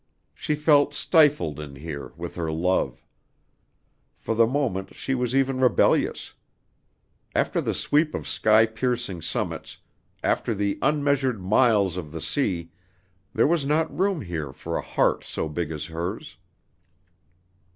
[0.33, 3.05] She felt stifled in here with her love.
[4.17, 6.33] For the moment she was even rebellious.
[7.35, 9.77] After the sweep of sky piercing summits,
[10.23, 12.71] after the unmeasured miles of the sea,
[13.31, 16.37] there was not room here for a heart so big as hers.